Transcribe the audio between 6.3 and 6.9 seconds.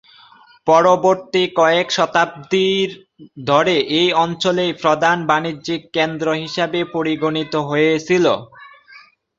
হিসাবে